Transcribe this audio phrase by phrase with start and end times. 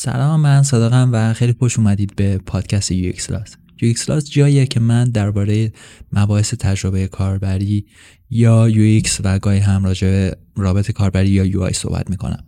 [0.00, 3.56] سلام من صادقم و خیلی خوش اومدید به پادکست UX Laws.
[3.82, 5.72] UX Laws جاییه که من درباره
[6.12, 7.86] مباحث تجربه کاربری
[8.30, 12.44] یا UX و گاهی هم راجع رابط کاربری یا UI صحبت می‌کنم.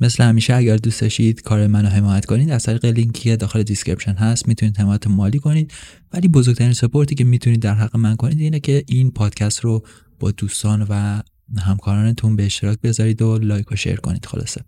[0.00, 4.14] مثل همیشه اگر دوست داشتید کار منو حمایت کنید از طریق لینکی که داخل description
[4.14, 5.72] هست می‌تونید حمایت مالی کنید.
[6.12, 9.86] ولی بزرگترین support ی که می‌تونید در حق من کنید اینه که این پادکست رو
[10.20, 11.22] با دوستان و
[11.58, 14.26] همکارانتون به اشتراک بذارید و like و share کنید.
[14.26, 14.60] خلاصه.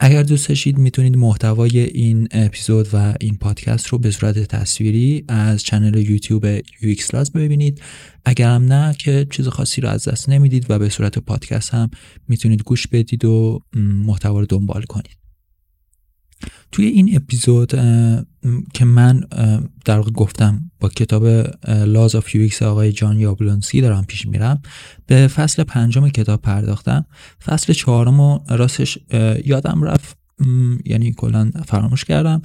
[0.00, 5.62] اگر دوست داشتید می‌تونید محتوای این اپیزود و این پادکست رو به صورت تصویری از
[5.62, 7.82] channel یوتیوب UX Laws ببینید.
[8.24, 11.90] اگر هم نه که چیز خاصی رو از دست نمی‌دید و به صورت پادکست هم
[12.28, 15.18] می‌تونید گوش بدید و محتوا رو دنبال کنید.
[16.72, 17.74] توی این اپیزود
[18.74, 19.20] که من
[19.84, 21.26] در واقع گفتم با کتاب
[21.68, 24.62] Laws of UX آقای جان یابلونسی دارم پیش میرم.
[25.06, 27.06] به فصل پنجم کتاب پرداختم.
[27.44, 28.98] فصل چهارم راستش
[29.44, 30.16] یادم رفت.
[30.84, 32.42] یعنی کلا فراموش کردم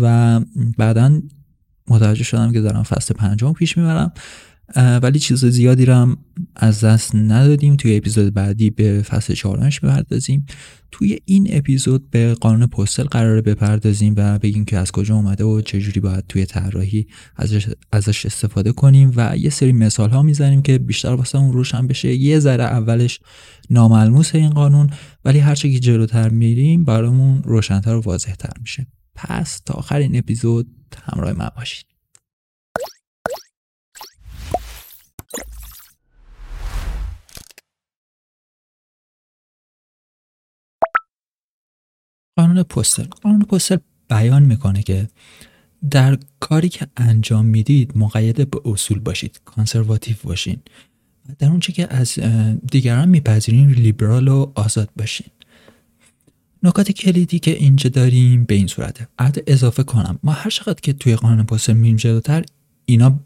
[0.00, 0.40] و
[0.78, 1.20] بعدا
[1.88, 4.12] متوجه شدم که دارم فصل پنجم پیش می‌برم.
[4.76, 6.16] ولی چیز زیادی رو هم
[6.56, 7.76] از دست ندادیم.
[7.76, 10.46] توی اپیزود بعدی به فصل چهارمش بپردازیم.
[10.92, 15.60] توی این اپیزود به قانون پستل قراره بپردازیم و بگیم که از کجا اومده و
[15.60, 17.06] چجوری باید توی طراحی
[17.36, 21.86] ازش, ازش استفاده کنیم و یه سری مثال ها می‌زنیم که بیشتر واسه اون روشن
[21.86, 22.14] بشه.
[22.14, 23.20] یه ذره اولش
[23.70, 24.90] ناملموس این قانون
[25.24, 28.86] ولی هرچه که جلوتر میریم برامون روشنتر و واضحتر میشه.
[29.14, 30.66] پس تا آخر این اپیزود
[31.02, 31.95] همراه من باشید.
[42.36, 43.04] قانون پستل.
[43.04, 43.76] قانون پستل
[44.08, 45.08] بیان می‌کنه که
[45.90, 50.58] در کاری که انجام می‌دید مقید به اصول باشید کانسرواتیو باشین.
[51.38, 52.18] در اون که از
[52.70, 55.26] دیگران میپذیرین لیبرال و آزاد باشین.
[56.62, 59.08] نکات کلیدی که اینجا داریم به این صورته.
[59.18, 60.18] عد اضافه کنم.
[60.22, 62.44] ما هر چقدر که توی قانون پستل میریم جلوتر
[62.84, 63.20] اینا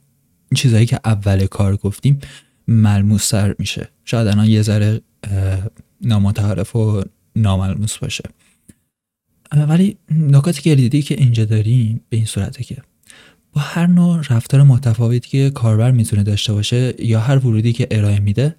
[0.54, 2.20] چیزهایی که اول کار گفتیم
[2.68, 3.88] ملموس میشه.
[4.04, 5.00] شاید الان یه ذره
[6.00, 7.02] نامتعارف و
[7.36, 8.24] ناملموس باشه.
[9.52, 12.76] ولی نکات کلیدی که اینجا داریم به این صورته که
[13.52, 18.20] با هر نوع رفتار متفاوتی که کاربر می‌تونه داشته باشه یا هر ورودی که ارائه
[18.20, 18.54] میده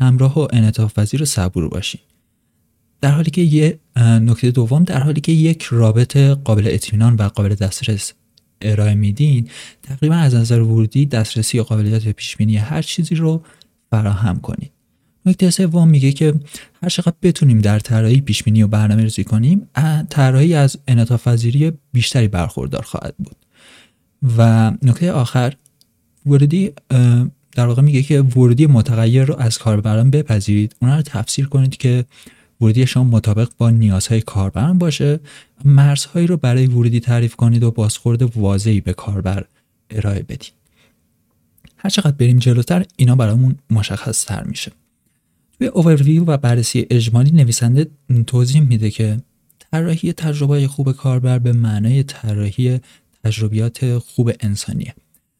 [0.00, 2.00] همراه و انعطاف پذیر و صبور باشیم
[3.00, 7.54] در حالی که یه نکته دوم در حالی که یک رابط قابل اطمینان و قابل
[7.54, 8.12] دسترس
[8.60, 9.48] ارائه میدین
[9.82, 13.42] تقریبا از نظر ورودی دسترسی یا قابلیت پیش بینی هر چیزی رو
[13.90, 14.70] فراهم کنید
[15.26, 16.34] نکته سوم میگه که
[16.82, 19.68] هر چقدر بتونیم در طراحی پیش بینی و برنامه ریزی کنیم
[20.10, 21.28] طراحی از انعطاف
[21.92, 23.36] بیشتری برخوردار خواهد بود.
[24.38, 25.54] و نکته آخر
[26.26, 26.72] ورودی
[27.52, 30.76] در واقع میگه که ورودی متغیر رو از کاربران بپذیرید.
[30.82, 32.04] اونا رو تفسیر کنید که
[32.60, 35.20] ورودی شما مطابق با نیازهای کاربران باشه.
[35.64, 39.44] مرزهایی رو برای ورودی تعریف کنید و بازخورد واضحی به کاربر
[39.90, 40.52] ارائه بدید.
[41.76, 44.72] هر چقدر بریم جلوتر اینا برامون مشخص تر میشه.
[45.58, 47.90] توی اوورویو و بررسی اجمالی نویسنده
[48.26, 49.16] توضیح میده که
[49.58, 52.80] طراحی تجربه خوب کاربر به معنای طراحی
[53.24, 54.94] تجربیات خوب انسانیه.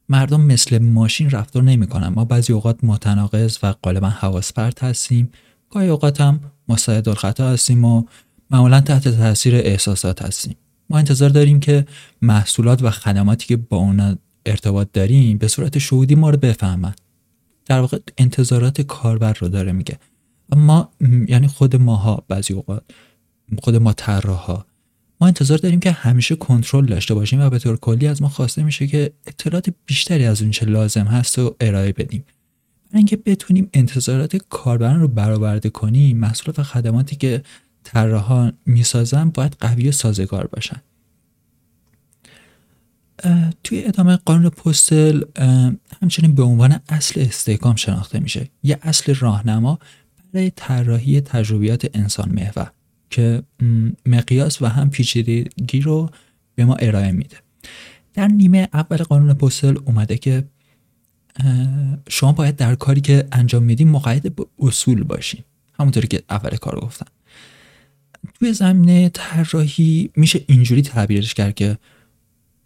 [0.08, 2.08] مردم مثل ماشین رفتار نمی‌کنن.
[2.08, 5.30] ما بعضی اوقات متناقض و غالبا حواس پرت هستیم.
[5.70, 8.04] گاهی اوقات هم مساعد الخطا هستیم و
[8.50, 10.56] معمولا تحت تاثیر احساسات هستیم.
[10.90, 11.86] ما انتظار داریم که
[12.22, 14.16] محصولات و خدماتی که با اونا
[14.46, 16.94] ارتباط داریم به صورت شهودی ما رو بفهمن.
[17.66, 19.98] در واقع انتظارات کاربر رو داره میگه.
[20.56, 20.90] ما
[21.28, 22.82] یعنی خود ماها بعضی اوقات
[23.62, 24.64] خود ما طراحا
[25.20, 28.62] ما انتظار داریم که همیشه کنترل داشته باشیم و به طور کلی از ما خواسته
[28.62, 32.24] میشه که اطلاعات بیشتری از اونچه لازم هست و ارائه بدیم.
[32.90, 37.42] برای اینکه بتونیم انتظارات کاربران رو برآورده کنیم محصولات و خدماتی که
[37.84, 40.82] طراحان می‌سازن باید قوی و سازگار باشن.
[43.64, 45.22] توی ادامه قانون پستل
[46.02, 48.48] همچنین به عنوان اصل استحکام شناخته میشه.
[48.62, 49.78] یه اصل راهنما
[50.32, 52.70] برای طراحی تجربیات انسان محور
[53.10, 53.42] که
[54.06, 56.10] مقیاس و هم پیچیدگی رو
[56.54, 57.36] به ما ارائه میده.
[58.14, 60.44] در نیمه اول قانون پستل اومده که
[62.08, 65.40] شما باید در کاری که انجام میدیم مقید به اصول باشین.
[65.78, 67.06] همونطوری که اول کار گفتم.
[68.38, 71.78] توی زمینه طراحی میشه اینجوری تعبیرش کرد که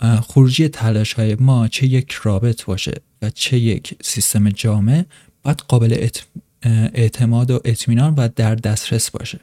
[0.01, 2.93] خروجی تلاش های ما چه یک رابط باشه
[3.23, 5.05] و چه یک سیستم جامع
[5.43, 6.09] باید قابل
[6.95, 9.41] اعتماد و اطمینان و در دسترس باشه.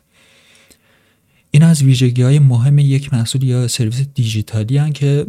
[1.51, 5.25] این از ویژگی های مهم یک محصول یا سرویس دیجیتالی هن که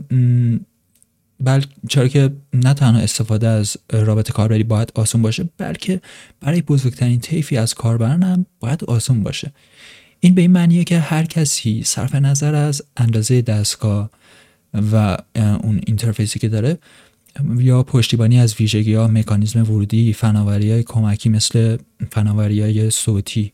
[1.41, 6.01] بل چرا که نه تنها استفاده از رابط کاربری باید آسون باشه بلکه
[6.41, 9.53] برای بزرگترین طیفی از کاربران هم باید آسون باشه.
[10.21, 14.11] این به این معنیه که هر کسی صرف نظر از اندازه دستگاه
[14.93, 16.79] و اون interface ی که داره
[17.59, 21.77] یا پشتیبانی از ویژگی ها مکانیزم ورودی فناوری های کمکی مثل
[22.11, 23.53] فناوری های صوتی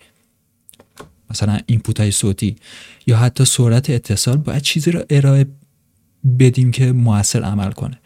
[1.30, 2.56] مثلا input های صوتی
[3.06, 5.46] یا حتی سرعت اتصال باید چیزی رو ارائه
[6.38, 7.98] بدیم که موثر عمل کنه.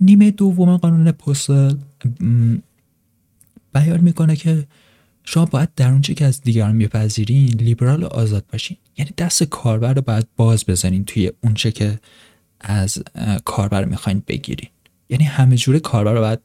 [0.00, 1.78] نیمه دوم قانون پستال
[3.74, 4.66] بیان می‌کنه که
[5.24, 8.76] شما باید در اونچه که از دیگران میپذیرین لیبرال آزاد باشین.
[8.96, 11.98] یعنی دست کاربر رو باید باز بزنین توی اونچه که
[12.62, 13.02] از
[13.44, 14.68] کاربر می‌خواین بگیرین.
[15.08, 16.38] یعنی همه جوره کاربر باید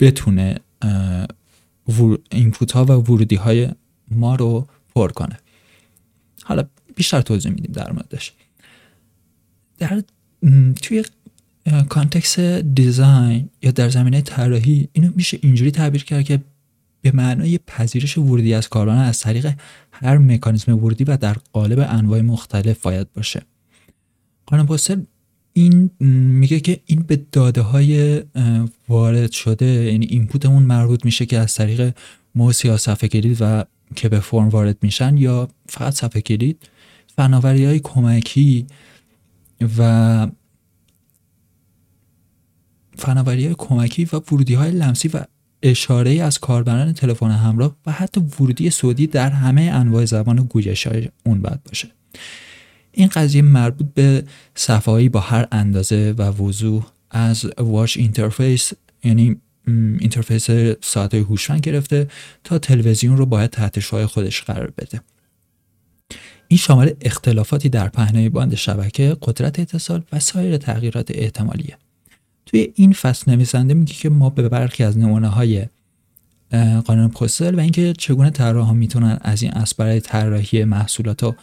[0.00, 0.60] بتونه
[2.30, 3.68] اینپوت ها و ورودی های
[4.10, 5.38] ما رو پر کنه.
[6.42, 6.64] حالا
[6.96, 8.32] بیشتر توضیح میدیم در موردش.
[9.78, 10.02] در
[10.82, 11.04] توی
[11.88, 16.40] context design یا در زمینه طراحی اینو میشه اینجوری تعبیر کرد که
[17.02, 19.54] به معنای پذیرش ورودی از کاربران از طریق
[19.92, 23.42] هر مکانیزم ورودی و در قالب انواع مختلف باید باشه.
[24.46, 25.02] قانون پوستل
[25.56, 25.90] این
[26.40, 28.22] میگه که این به داده های
[28.88, 31.94] وارد شده یعنی input مون مربوط میشه که از طریق
[32.34, 33.64] موس یا صفحه کلید و
[33.96, 36.68] که به فرم وارد میشن یا فقط صفحه کلید.
[37.16, 38.66] فناوری های کمکی
[39.78, 40.26] و
[42.96, 45.24] فناوری های کمکی و ورودی های لمسی و
[45.62, 51.08] اشاره از کاربران تلفن همراه و حتی ورودی صوتی در همه انواع زبان گویش های
[51.26, 51.88] اون باید باشه.
[52.94, 54.24] این قضیه مربوط به
[54.54, 58.72] صفحه‌ای با هر اندازه و وضوح از watch interface
[59.04, 59.36] یعنی
[59.98, 60.46] interface
[60.82, 62.08] ساعت هوشمند گرفته
[62.44, 65.00] تا تلویزیون رو باید تحت شعای خودش قرار بده.
[66.48, 71.76] این شامل اختلافاتی در پهنای باند شبکه قدرت اتصال و سایر تغییرات احتمالیه.
[72.46, 75.66] توی این فصل نویسنده میگه که ما به برخی از نمونه های
[76.84, 81.34] قانون پوستل و اینکه چگونه طراحها می‌تونن از این اسب برای طراحی محصولات و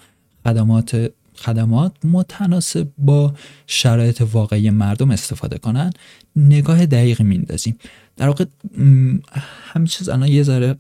[0.44, 3.34] خدمات خدمات متناسب با
[3.68, 5.92] شرایط واقعی مردم استفاده کنن
[6.36, 7.78] نگاه دقیق میندازیم.
[8.18, 8.46] در واقع
[9.64, 10.76] همه چیز الان یه ذره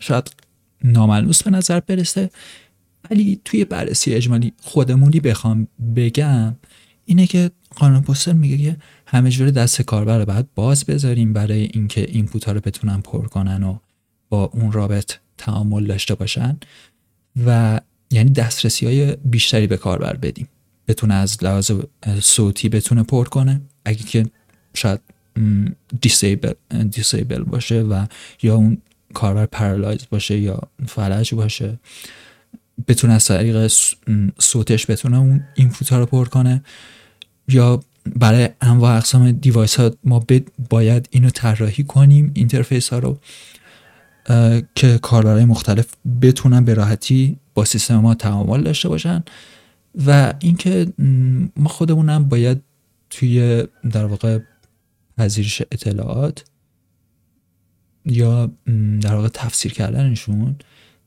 [0.00, 0.30] شاید
[0.84, 2.30] ناملموس به نظر برسه
[3.10, 6.56] ولی توی بررسی اجمالی خودمونی بخوام بگم
[7.04, 8.76] اینه که قانون پوستر میگه که
[9.06, 13.62] همه جوره دست کاربر باید باز بذاریم برای اینکه اینپوت ها رو بتونن پر کنن
[13.62, 13.78] و
[14.28, 16.58] با اون رابط تعامل داشته باشن.
[17.46, 20.48] و یعنی دسترسی های بیشتری به کاربر بدیم.
[20.88, 21.70] بتونه از لحاظ
[22.20, 23.60] صوتی بتونه پر کنه.
[23.84, 24.26] اگه که
[24.74, 25.00] شاید
[26.00, 26.52] disable,
[26.90, 28.06] disable باشه و
[28.42, 28.78] یا اون
[29.14, 31.78] کاربر paralyze باشه یا فلج باشه.
[32.88, 33.72] بتونه از طریق
[34.38, 36.62] صوتش بتونه اون input ها رو پر کنه.
[37.48, 37.82] یا
[38.16, 40.26] برای انواع اقسام device ها ما
[40.70, 43.18] باید اینو طراحی کنیم interface ها رو.
[44.74, 45.86] که کاربرای مختلف
[46.22, 49.22] بتونن به راحتی با سیستم ما تعامل داشته باشن
[50.06, 50.92] و اینکه
[51.56, 52.62] ما خودمونم باید
[53.10, 54.38] توی در واقع
[55.18, 56.44] پذیرش اطلاعات
[58.04, 58.50] یا
[59.00, 60.56] در واقع تفسیر کردنشون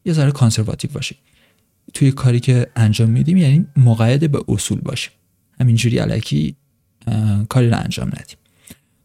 [0.05, 1.17] یه ذره کانسرواتیو باشیم
[1.93, 5.11] توی کاری که انجام میدیم یعنی مقید به اصول باشیم
[5.59, 6.55] همینجوری علکی
[7.49, 8.37] کاری رو انجام ندیم.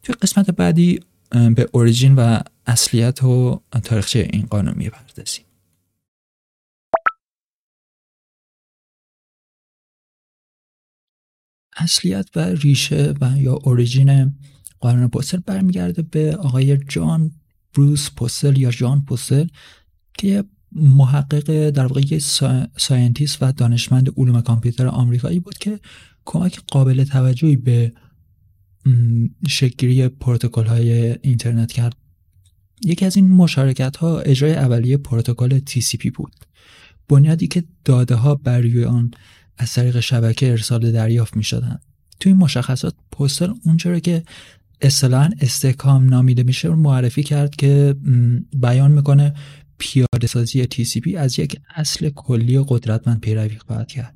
[0.03, 5.45] توی قسمت بعدی به origin و اصلیت و تاریخچه این قانون می‌پردازیم.
[11.77, 14.35] اصلیت و ریشه و یا origin
[14.81, 17.33] قانون پوستل برمیگرده به آقای جان
[17.75, 19.47] بروس پوستل یا جان پوستل
[20.19, 22.19] که محقق در واقع
[22.77, 25.81] scientist و دانشمند علوم کامپیوتر آمریکایی بود که
[26.25, 27.93] کمک قابل توجهی به
[29.49, 31.97] شکلی پروتکل های اینترنت کرد.
[32.85, 36.33] یکی از این مشارکت ها اجرای اولیه پروتکل TCP بود.
[37.09, 39.11] بنیادی که داده ها بر روی آن
[39.59, 41.79] از طریق شبکه ارسال دریافت می شدن.
[42.21, 44.23] توی این مشخصات پوستل اونجا که
[44.81, 47.95] اصطلاحا استحکام نامیده میشه معرفی کرد که
[48.57, 49.35] بیان می‌کنه
[49.79, 54.15] پیاده سازی TCP از یک اصل کلی قدرتمند پیروی خواهد کرد.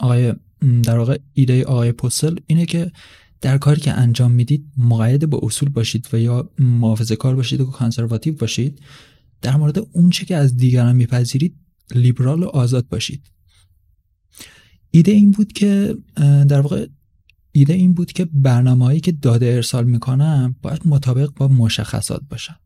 [0.00, 0.34] آقای
[0.82, 2.92] در واقع ایده آقای پوستل اینه که
[3.40, 7.64] در کاری که انجام می‌دید مقید به اصول باشید و یا محافظه کار باشید و
[7.64, 8.80] کانسرواتیو باشید
[9.42, 11.56] در مورد اون چه که از دیگران میپذیرید
[11.94, 13.30] لیبرال و آزاد باشید.
[14.90, 16.86] ایده این بود که در واقع
[17.52, 22.56] ایده این بود که برنامه‌هایی که داده ارسال می‌کنم باید مطابق با مشخصات باشن.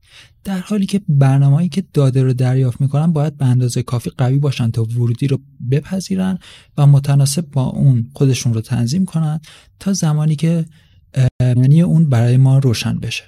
[0.45, 4.71] در حالی که برنامه‌هایی که داده رو دریافت می‌کنن باید به اندازه کافی قوی باشن
[4.71, 5.39] تا ورودی رو
[5.71, 6.39] بپذیرن
[6.77, 9.41] و متناسب با اون خودشون رو تنظیم کنن
[9.81, 10.65] تا زمانی که
[11.41, 13.25] معنی اون برای ما روشن بشه.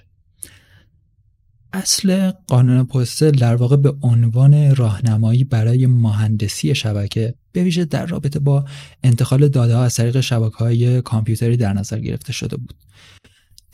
[1.73, 8.39] اصل قانون پستل در واقع به عنوان راهنمایی برای مهندسی شبکه به ویژه در رابطه
[8.39, 8.65] با
[9.03, 12.75] انتقال داده ها از طریق شبکه های کامپیوتری در نظر گرفته شده بود.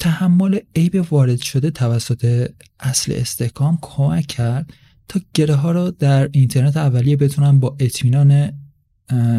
[0.01, 4.73] تحمل عیب وارد شده توسط اصل استحکام کمک کرد
[5.09, 8.53] تا گره ها را در اینترنت اولیه بتونن با اطمینان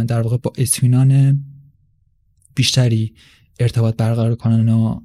[0.07, 1.39] در واقع با اطمینان
[2.55, 3.13] بیشتری
[3.59, 4.99] ارتباط برقرار کنن و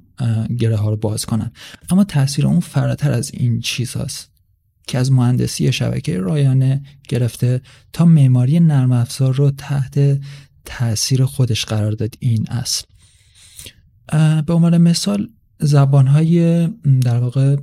[0.59, 1.51] گره ها رو باز کنن.
[1.89, 4.31] اما تاثیر اون فراتر از این چیز هست
[4.87, 7.61] که از مهندسی شبکه رایانه گرفته
[7.93, 10.19] تا معماری نرم افزار رو تحت
[10.65, 12.85] تاثیر خودش قرار داد این اصل.
[14.41, 16.67] به عنوان مثال زبان های
[17.01, 17.55] در واقع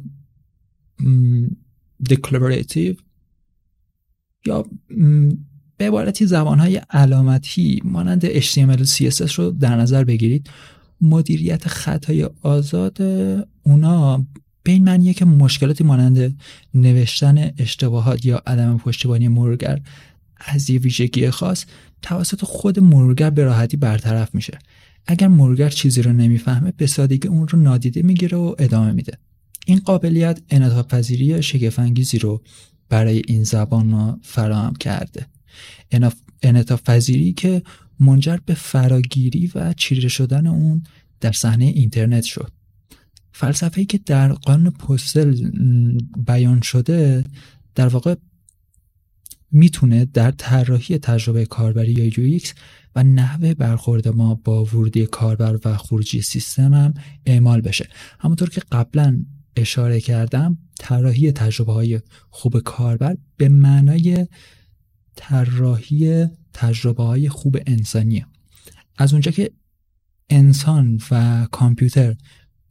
[2.08, 2.96] declarative
[4.46, 4.66] یا
[5.76, 10.50] به عبارتی زبان های علامتی مانند HTML و CSS رو در نظر بگیرید.
[11.00, 13.02] مدیریت خطای آزاد
[13.62, 14.26] اونا
[14.62, 16.40] به این معنیه که مشکلاتی مانند
[16.74, 19.80] نوشتن اشتباهات یا عدم پشتیبانی مرورگر
[20.38, 21.64] از یه ویژگی خاص
[22.02, 24.58] توسط خود مرورگر به راحتی برطرف میشه.
[25.06, 29.18] اگر مرورگر چیزی رو نمی‌فهمه به سادگی اون رو نادیده می‌گیره و ادامه میده.
[29.66, 32.42] این قابلیت انعطاف پذیری شگفت رو
[32.88, 35.26] برای این زبان فراهم کرده.
[36.42, 37.62] انعطاف پذیری که
[38.00, 40.82] منجر به فراگیری و چیره شدن اون
[41.20, 42.52] در صحنه اینترنت شد.
[43.32, 45.50] فلسفه‌ای که در قانون پستل
[46.26, 47.24] بیان شده
[47.74, 48.14] در واقع
[49.54, 52.38] می‌تونه در طراحی تجربه کاربری یا یو
[52.96, 56.94] و نحوه برخورد ما با ورودی کاربر و خروجی سیستم هم
[57.26, 57.88] اعمال بشه.
[58.20, 59.24] همونطور که قبلا
[59.56, 64.26] اشاره کردم طراحی تجربه های خوب کاربر به معنای
[65.16, 68.26] طراحی تجربه های خوب انسانیه.
[68.98, 69.50] از اونجا که
[70.30, 72.16] انسان و کامپیوتر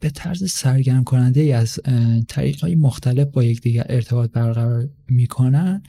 [0.04, 1.80] به طرز سرگرم کننده ای از
[2.28, 5.82] طریق های مختلف با یکدیگر ارتباط برقرار می‌کنن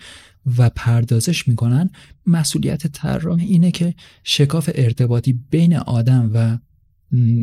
[0.57, 1.89] و پردازش می‌کنن
[2.25, 6.57] مسئولیت طراح اینه که شکاف ارتباطی بین آدم و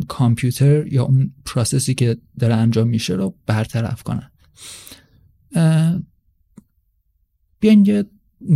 [0.07, 4.31] کامپیوتر یا اون پروسسی که داره انجام میشه رو برطرف کنن.
[7.59, 8.05] بیاین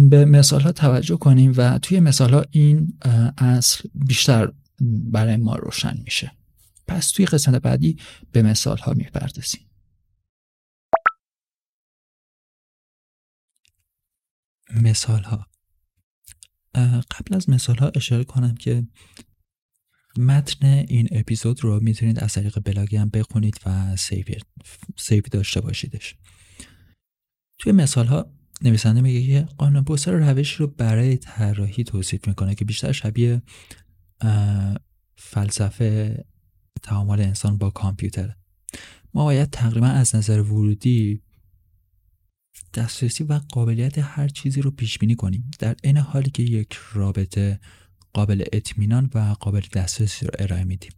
[0.09, 2.93] به مثال ها توجه کنیم و توی مثال ها این
[3.37, 4.51] اصل بیشتر
[5.11, 6.36] برای ما روشن میشه.
[6.87, 7.97] پس توی قسمت بعدی
[8.31, 9.69] به مثال ها می‌پردازیم.
[14.81, 15.47] مثال ها
[17.11, 18.87] قبل از مثال ها اشاره کنم که
[20.17, 23.95] متن این اپیزود رو می‌تونید از طریق بلاگی هم بخونید و
[24.97, 26.15] save داشته باشیدش.
[27.59, 32.65] توی مثال ها نویسنده میگه که قانون پوستل روش رو برای طراحی توصیف می‌کنه که
[32.65, 33.41] بیشتر شبیه
[35.15, 36.25] فلسفه
[36.77, 38.35] تعامل انسان با کامپیوتر
[39.13, 41.21] ما باید تقریبا از نظر ورودی
[42.73, 45.51] دسترسی و قابلیت هر چیزی رو پیش بینی کنیم.
[45.59, 47.59] در این حالی که یک رابطه
[48.13, 50.91] قابل اطمینان و قابل دسترسی رو ارائه میدیم.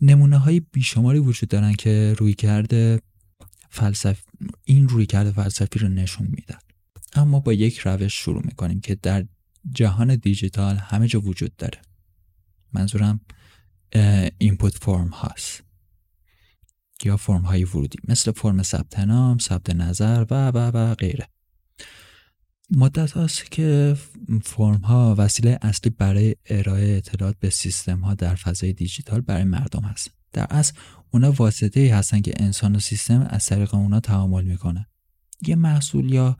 [0.00, 3.00] نمونه های بیشماری وجود دارن که روی کرده
[3.70, 4.22] فلسف
[4.64, 6.58] این روی کرده فلسفی رو نشون میدن.
[7.14, 9.26] اما با یک روش شروع می‌کنیم که در
[9.72, 11.80] جهان دیجیتال همه جا وجود داره.
[12.72, 13.20] منظورم
[14.38, 15.62] اینپوت فرم هاست
[17.04, 17.98] یا فرم های ورودی.
[18.08, 21.28] مثل فرم ثبت نام، ثبت نظر و و و غیره.
[22.70, 23.96] مدت هاست که
[24.44, 29.82] فرم ها وسیله اصلی برای ارائه اطلاعات به سیستم ها در فضای دیجیتال برای مردم
[29.82, 30.10] هست.
[30.32, 30.72] در اصل
[31.10, 34.86] اونا واسطه ای هستن که انسان و سیستم از طریق اونا تعامل می‌کنه.
[35.46, 36.36] یه محصول یا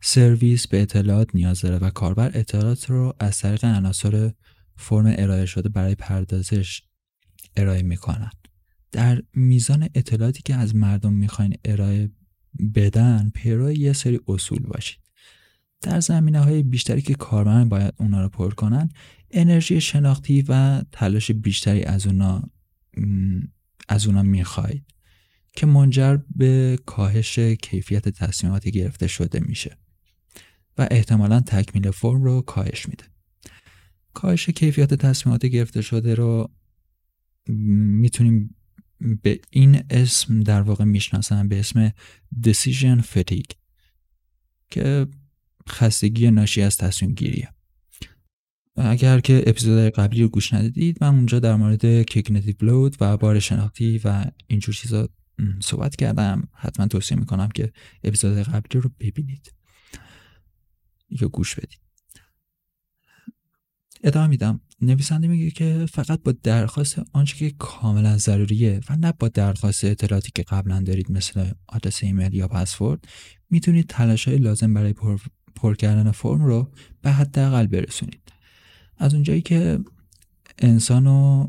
[0.00, 4.32] سرویس به اطلاعات نیاز داره و کاربر اطلاعات رو از طریق عناصر
[4.76, 6.82] فرم ارائه شده برای پردازش
[7.56, 8.30] ارائه می‌کنن
[8.92, 12.10] در میزان اطلاعاتی که از مردم می‌خواین ارائه
[12.74, 15.00] بدن پیرو یه سری اصول باشید.
[15.80, 18.88] در زمینه های بیشتری که کاربران باید اونا رو پر کنن
[19.30, 22.42] انرژی شناختی و تلاش بیشتری از اونا
[23.88, 24.84] از اونا می‌خواید
[25.52, 29.76] که منجر به کاهش کیفیت تصمیماتی گرفته شده میشه
[30.78, 33.04] و احتمالا تکمیل فرم رو کاهش میده.
[34.14, 36.50] کاهش کیفیت تصمیمات گرفته شده رو
[37.48, 38.56] می‌تونیم
[39.22, 41.92] به این اسم در واقع می‌شناسن به اسم
[42.46, 43.54] decision fatigue
[44.70, 45.06] که
[45.68, 47.48] خستگی ناشی از تصمیم گیریه.
[48.76, 53.38] اگر که اپیزود قبلی رو گوش ندادید من اونجا در مورد کگنیتیو لود و بار
[53.38, 55.08] شناختی و اینجور چیزا
[55.60, 56.48] صحبت کردم.
[56.54, 57.72] حتما توصیه می‌کنم که
[58.04, 59.54] اپیزود قبلی رو ببینید
[61.10, 61.80] یا گوش بدید.
[64.04, 64.60] ادامه میدم.
[64.82, 70.30] نویسنده میگه که فقط با درخواست آنچه که کاملا ضروریه و نه با درخواست اطلاعاتی
[70.34, 73.04] که قبلا دارید مثل آدرس ایمیل یا پسورد
[73.50, 75.18] می‌تونید تلاش های لازم برای پر,
[75.56, 76.70] پر کردن فرم رو
[77.02, 78.32] به حداقل برسونید.
[78.96, 79.78] از اونجایی که
[80.58, 81.48] انسان و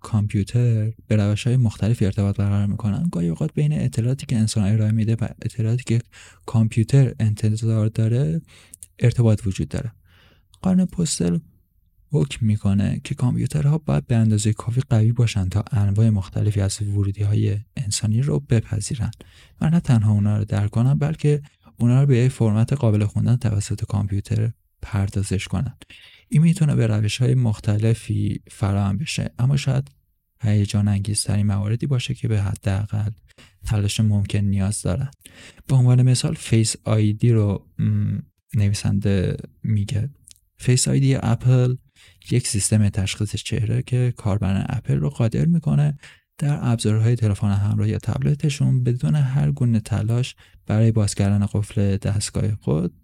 [0.00, 4.92] کامپیوتر به روش های مختلفی ارتباط برقرار می‌کنن گاهی اوقات بین اطلاعاتی که انسان ارائه
[4.92, 6.00] میده و اطلاعاتی که
[6.46, 8.40] کامپیوتر انتظار داره
[8.98, 9.92] ارتباط وجود داره.
[10.62, 11.38] قانون پستل
[12.10, 17.22] حکم می‌کنه که کامپیوترها باید به اندازه کافی قوی باشند تا انواع مختلفی از ورودی
[17.22, 19.10] های انسانی رو بپذیرن
[19.60, 21.42] و نه تنها اونا رو درک کنن بلکه
[21.78, 25.76] اونا رو به یک فرمت قابل خوندن توسط کامپیوتر پردازش کنن.
[26.28, 29.30] این می‌تونه به روش های مختلفی فراهم بشه.
[29.38, 29.90] اما شاید
[30.42, 33.10] هیجان انگیزترین مواردی باشه که به حداقل
[33.64, 35.10] تلاش ممکن نیاز دارن.
[35.66, 37.66] به عنوان مثال Face ID رو
[38.54, 40.10] نویسنده میگه.
[40.58, 41.74] Face ID اپل
[42.30, 45.98] یک سیستم تشخیص چهره که کاربران اپل رو قادر می‌کنه
[46.38, 50.34] در ابزارهای تلفن همراه یا تبلتشون بدون هر گونه تلاش
[50.66, 52.94] برای باز کردن قفل دستگاه خود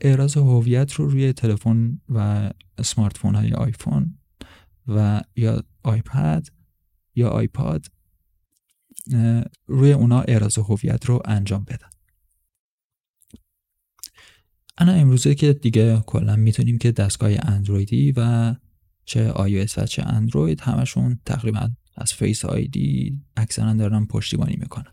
[0.00, 2.50] احراز هویت رو روی تلفن و
[2.82, 4.18] smartphone های آیفون
[4.88, 6.46] و یا آیپد
[7.14, 7.86] یا آیپاد
[9.66, 11.95] روی اونا احراز هویت رو انجام بدن.
[14.78, 18.54] الان امروزه که دیگه کلا می‌تونیم که دستگاه اندرویدی و
[19.04, 24.92] چه iOS و چه اندروید همشون تقریبا از Face ID اکثرا دارن پشتیبانی می‌کنن.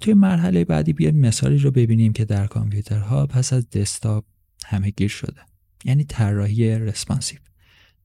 [0.00, 4.24] توی مرحله بعدی بیایم مثالی رو ببینیم که در کامپیوترها پس از دسکتاپ
[4.64, 5.40] همه گیر شده.
[5.84, 7.38] یعنی طراحی responsive.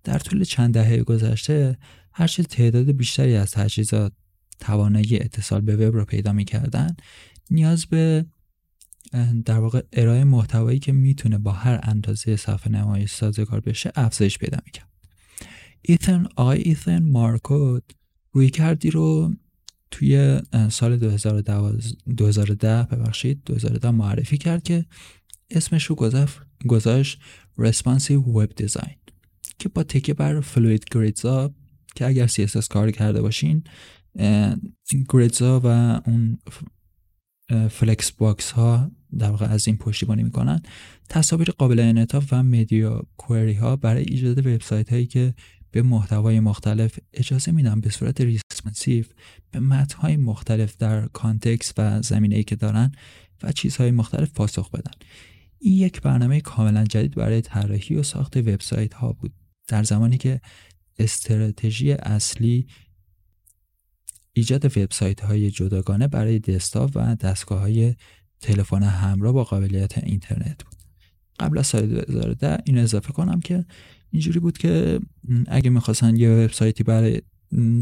[0.03, 1.77] در طول چند دهه گذشته
[2.13, 4.13] هرچه تعداد بیشتری از تجهیزات
[4.59, 6.95] توانایی اتصال به وب رو پیدا می‌کردن
[7.49, 8.25] نیاز به
[9.45, 14.57] در واقع ارائه محتوایی که می‌تونه با هر اندازه صفحه نمایش سازگار بشه افزایش پیدا
[14.65, 14.87] می‌کرد.
[15.81, 17.83] ایتن آقای ایتن مارکوت
[18.31, 19.35] روی کردی رو
[19.91, 20.39] توی
[20.69, 24.85] سال 2010 ببخشید 2010 معرفی کرد که
[25.49, 25.95] اسمش رو
[26.67, 27.19] گذاشت
[27.59, 28.95] Responsive Web Design
[29.59, 31.53] که با تکیه بر fluid grids ها
[31.95, 33.63] که اگر CSS کار کرده باشین
[35.09, 35.67] grids ها و
[36.05, 36.39] اون
[37.71, 40.61] flexbox ها در واقع از این پشتیبانی می‌کنن.
[41.09, 45.33] تصاویر قابل انعطاف و media query ها برای ایجاد وبسایت هایی که
[45.71, 49.05] به محتوای مختلف اجازه میدن به صورت responsive
[49.51, 52.91] به متنهای مختلف در context و زمینه ای که دارن
[53.43, 54.91] و چیزهای مختلف پاسخ بدن.
[55.59, 59.33] این یک برنامه کاملا جدید برای طراحی و ساخت وبسایت ها بود.
[59.67, 60.41] در زمانی که
[60.99, 62.67] استراتژی اصلی
[64.33, 67.95] ایجاد وبسایت های جداگانه برای دسکتاپ و دستگاه های
[68.41, 70.75] تلفن همراه با قابلیت اینترنت بود.
[71.39, 73.65] قبل از سال 2010 این اضافه کنم که
[74.11, 74.99] اینجوری بود که
[75.47, 77.21] اگه می‌خواستن یه وبسایتی برای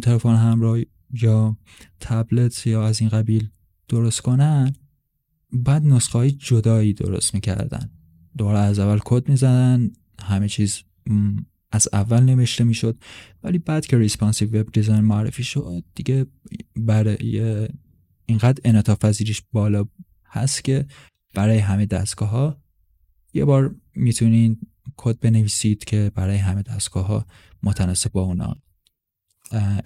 [0.02, 0.80] تلفن همراه
[1.22, 1.58] یا
[2.00, 3.50] تبلت یا از این قبیل
[3.88, 4.74] درست کنن
[5.54, 7.90] بعد نسخه های جدایی درست می‌کردن.
[8.38, 10.84] دوباره از اول کد می‌زدن همه چیز
[11.72, 12.98] از اول نوشته می‌شد
[13.44, 16.26] ولی بعد که responsive web design معرفی شد دیگه
[16.76, 17.68] برای
[18.26, 19.86] اینقدر انعطاف پذیریش بالا
[20.26, 20.86] هست که
[21.34, 22.62] برای همه دستگاه ها
[23.34, 24.58] یه بار می‌تونین
[24.98, 27.26] کد بنویسید که برای همه دستگاه ها
[27.64, 28.56] متناسب با اونا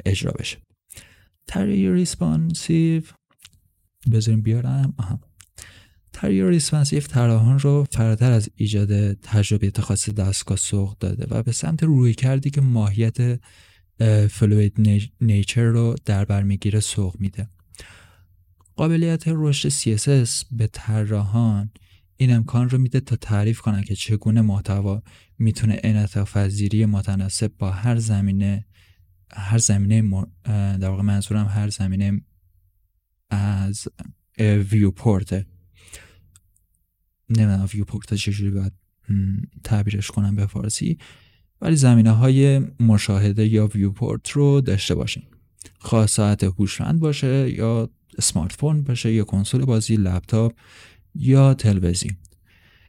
[0.05, 0.57] اجرا بشه.
[1.47, 3.03] طراحی responsive
[4.11, 4.93] بذاریم بیارم.
[4.97, 5.19] آها.
[6.13, 11.83] طراحی responsive طراحان رو فراتر از ایجاد تجربه خاص دستگاه سوق داده و به سمت
[11.83, 13.39] رویکردی که ماهیت
[14.29, 17.47] fluid nature رو در بر می‌گیره سوق میده.
[18.75, 21.71] قابلیت رشد CSS به طراحان
[22.17, 25.01] این امکان رو میده تا تعریف کنن که چگونه محتوا
[25.39, 28.65] می‌تونه انعطاف پذیری متناسب با هر زمینه
[29.33, 30.25] هر زمینه
[30.77, 32.21] در واقع منظورم هر زمینه
[33.29, 33.87] از
[34.39, 35.45] viewport
[37.29, 38.73] نمی‌دونم viewport چجوری باید
[39.63, 40.97] تعبیرش کنم به فارسی
[41.61, 45.23] ولی زمینه های مشاهده یا viewport رو داشته باشین.
[45.79, 50.53] خواه ساعت هوشمند باشه یا smartphone باشه یا کنسول بازی لپتاپ
[51.15, 52.15] یا تلویزیون.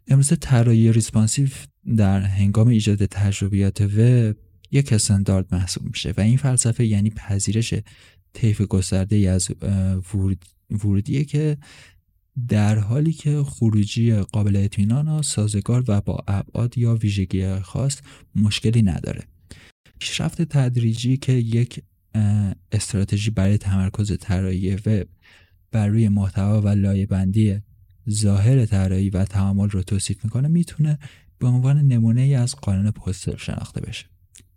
[0.08, 1.48] امروز طراحی ریسپانسیو
[1.96, 4.36] در هنگام ایجاد تجربیات وب
[4.70, 7.74] یک استاندارد محسوب میشه و این فلسفه یعنی پذیرش
[8.32, 9.50] طیف گسترده از
[10.70, 11.58] ورودیه که
[12.48, 18.00] در حالی که خروجی قابل اطمینان سازگار و با ابعاد یا ویژگی خاص
[18.36, 19.24] مشکلی نداره.
[19.98, 21.82] پیشرفت تدریجی که یک
[22.72, 25.08] استراتژی برای تمرکز طراحی وب
[25.70, 27.60] بر روی محتوا و لایه بندی
[28.10, 30.98] ظاهر طراحی و تعامل رو توصیف می‌کنه می‌تونه
[31.38, 34.06] به عنوان نمونه ای از قانون پوستر شناخته بشه.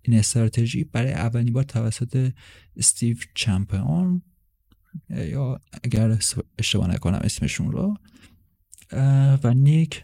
[0.01, 2.31] این استراتژی برای اولین بار توسط
[2.77, 4.21] استیو چمپیون
[5.09, 6.17] یا اگر
[6.59, 7.97] اشتباه نکنم اسمشون رو
[9.43, 10.03] و نیک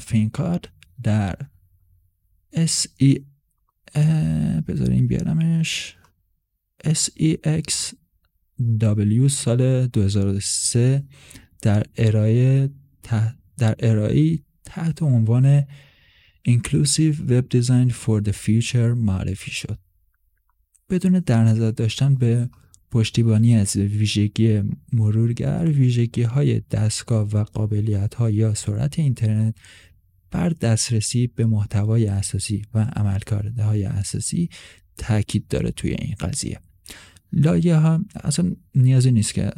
[0.00, 0.68] فینکارد
[1.02, 1.36] در
[2.52, 3.24] اس ای
[4.68, 5.94] بذاریم بیارمش.
[6.84, 7.94] SEX
[8.80, 11.04] W سال 2003
[11.62, 12.70] در ارائه
[13.58, 15.64] در ارائه تحت عنوان
[16.48, 19.78] Inclusive Web Design for the Future معرفی شد.
[20.90, 22.50] بدون در نظر داشتن به
[22.90, 29.54] پشتیبانی از ویژگی مرورگر ویژگی های دستگاه و قابلیت ها یا سرعت اینترنت
[30.30, 34.48] بر دسترسی به محتوای اساسی و عملکردهای اساسی
[34.96, 36.60] تاکید داره توی این قضیه.
[37.32, 39.50] لایه ها اصلا نیازی نیست که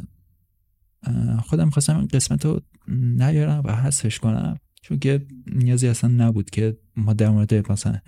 [1.43, 6.77] خودم خواستم این قسمت رو نیارم و حذفش کنم چون که نیازی اصلا نبود که
[6.95, 7.99] ما در مورد مثلا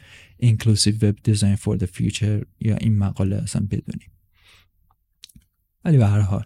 [0.43, 4.12] Inclusive Web Design for the Future یا این مقاله اصلا بدونیم.
[5.85, 6.45] ولی به هر حال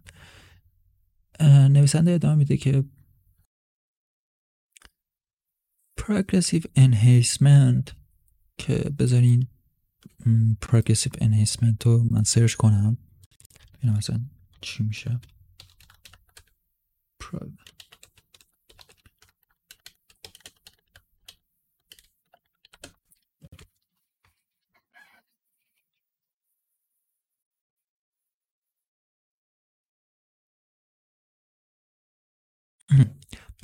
[1.70, 2.84] نویسنده ادامه میده که
[6.00, 7.92] Progressive Enhancement
[8.58, 9.48] که بذارین
[10.66, 12.98] Progressive Enhancement رو من سرچ کنم.
[13.74, 14.20] ببینم مثلا
[14.62, 15.20] چی میشه.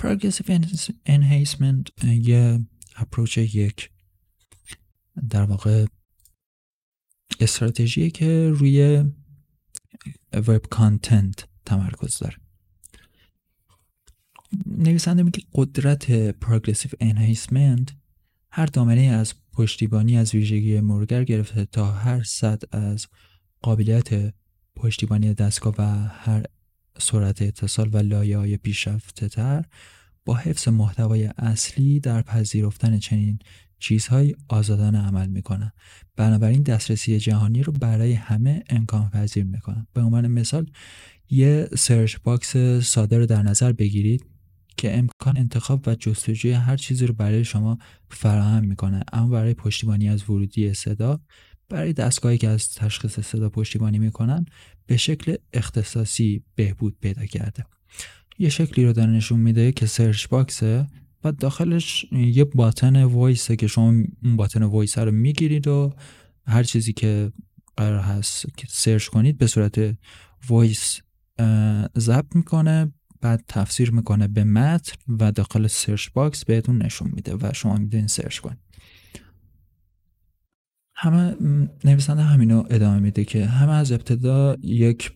[0.02, 0.48] Progressive
[1.06, 2.60] Enhancement یه
[2.96, 3.90] اپروچ یک
[5.30, 5.86] در واقع
[7.40, 9.04] استراتژی که روی
[10.32, 12.36] وب کانتنت تمرکز داره.
[14.66, 17.92] نویسنده میگه قدرت پروگرسیو انهیسمنت
[18.50, 23.06] هر دامنه از پشتیبانی از ویژگی مرگر گرفته تا هر صد از
[23.62, 24.34] قابلیت
[24.76, 26.44] پشتیبانی دستگاه و هر
[26.98, 29.64] سرعت اتصال و لایه های پیشرفته تر
[30.24, 33.38] با حفظ محتوای اصلی در پذیرفتن چنین
[33.78, 35.72] چیزهایی آزادانه عمل می‌کنن.
[36.16, 39.86] بنابراین دسترسی جهانی رو برای همه امکان پذیر می‌کنن.
[39.92, 40.66] به عنوان مثال
[41.30, 44.24] یه search box ساده رو در نظر بگیرید
[44.76, 47.78] که امکان انتخاب و جستجوی هر چیزی رو برای شما
[48.10, 49.02] فراهم می‌کنه.
[49.12, 51.20] اما برای پشتیبانی از ورودی صدا
[51.68, 54.44] برای دستگاهی که از تشخیص صدا پشتیبانی می‌کنن
[54.86, 57.64] به شکل اختصاصی بهبود پیدا کرده.
[58.38, 60.86] یه شکلی رو داره نشون میده که search box ه
[61.24, 63.84] و داخلش یه button voice ه که شما
[64.24, 65.92] اون button voice رو می‌گیرید و
[66.46, 67.32] هر چیزی که
[67.76, 69.96] قرار هست که search کنید به صورت
[70.48, 71.00] voice
[71.98, 77.50] ضبط می‌کنه بعد تفسیر می‌کنه به متن و داخل search box بهتون نشون میده و
[77.54, 78.63] شما می‌تونید search کنید.
[80.96, 81.36] همه
[81.84, 85.12] نویسنده همینو ادامه میده که همه از ابتدا یک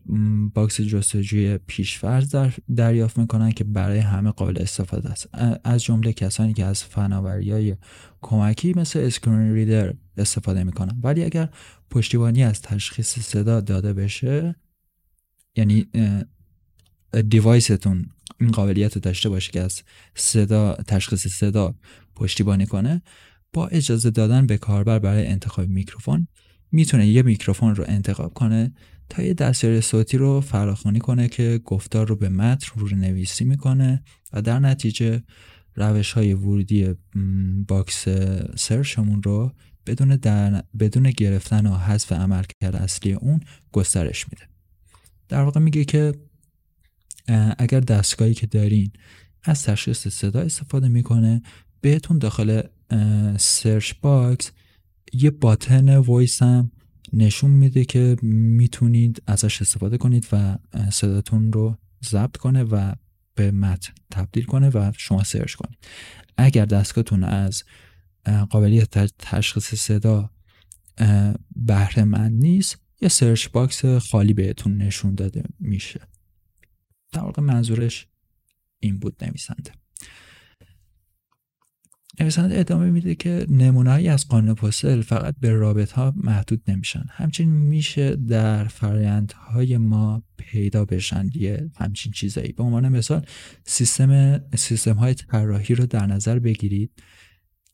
[0.54, 5.28] باکس جستجوی پیشفرض در دریافت می‌کنن که برای همه قابل استفاده است.
[5.64, 7.76] از جمله کسانی که از فناوری های
[8.20, 11.00] کمکی مثل screen reader استفاده می‌کنن.
[11.02, 11.48] ولی اگر
[11.90, 14.56] پشتیبانی از تشخیص صدا داده بشه
[15.56, 15.86] یعنی
[17.28, 18.06] device تون
[18.40, 19.82] این قابلیت داشته باشه که از
[20.14, 21.74] صدا تشخیص صدا
[22.14, 23.02] پشتیبانی کنه
[23.52, 26.28] با اجازه دادن به کاربر برای انتخاب میکروفون
[26.72, 28.72] می‌تونه یه میکروفون رو انتخاب کنه
[29.08, 34.02] تا یه دستیار صوتی رو فراخوانی کنه که گفتار رو به متن رو نویسی می‌کنه
[34.32, 35.22] و در نتیجه
[35.74, 36.94] روش های ورودی
[37.68, 38.08] باکس
[38.56, 39.52] search مون رو
[39.86, 43.40] بدون, در بدون گرفتن و حذف عملکرد اصلی اون
[43.72, 44.48] گسترش میده.
[45.28, 46.14] در واقع میگه که
[47.58, 48.92] اگر دستگاهی که دارین
[49.42, 51.42] از تشخیص صدا استفاده می‌کنه
[51.80, 52.62] بهتون داخل
[53.38, 54.50] search box
[55.12, 56.70] یه button voice هم
[57.12, 60.58] نشون میده که می‌تونید ازش استفاده کنید و
[60.90, 62.92] صداتون رو ضبط کنه و
[63.34, 65.78] به متن تبدیل کنه و شما search کنید.
[66.36, 67.64] اگر دستگاهتون از
[68.50, 70.30] قابلیت تشخیص صدا
[71.56, 76.00] بهره مند نیست یه search box خالی بهتون نشون داده میشه.
[77.12, 78.06] در واقع منظورش
[78.80, 79.72] این بود نویسنده.
[82.20, 87.04] نویسنده ادامه میده که نمونههایی از قانون پوسل فقط به رابط ها محدود نمیشن.
[87.10, 92.52] همچنین میشه در فرایندهای ما پیدا بشن یه همچین چیزایی.
[92.52, 93.26] به عنوان مثال
[93.64, 96.90] سیستم سیستم های طراحی رو در نظر بگیرید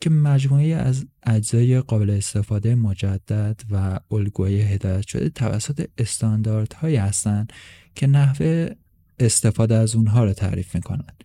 [0.00, 7.52] که مجموعه از اجزای قابل استفاده مجدد و الگوی هدایت شده توسط استانداردهایی هستند
[7.94, 8.68] که نحوه
[9.18, 11.24] استفاده از اونها رو تعریف می‌کنند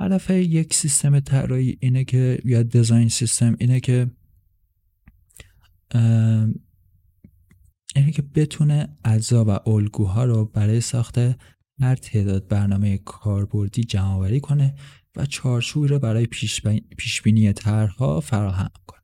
[0.00, 4.10] هدف یک سیستم طراحی اینه که یا دیزاین سیستم اینه که
[7.96, 11.18] اینه که بتونه اجزا و الگوها رو برای ساخت
[11.80, 14.74] هر تعداد برنامه کاربردی جمع کنه
[15.16, 16.26] و چارچوبی رو برای
[16.96, 19.00] پیشبینی طرحها فراهم کنه.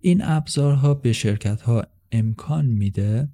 [0.00, 3.28] این ابزارها به شرکت ها امکان میده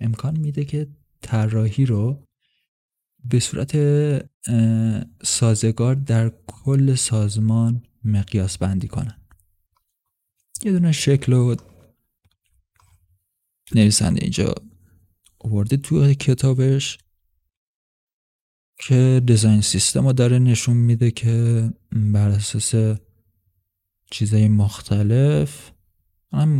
[0.00, 0.88] امکان میده که
[1.20, 2.24] طراحی رو
[3.24, 3.76] به صورت
[5.22, 9.20] سازگار در کل سازمان مقیاس بندی کنن.
[10.62, 11.56] یه دونه شکل و
[13.74, 14.54] نویسنده اینجا
[15.38, 16.98] آورده تو کتابش
[18.78, 22.74] که دیزاین سیستم رو داره نشون میده که بر اساس
[24.10, 25.70] چیزای مختلف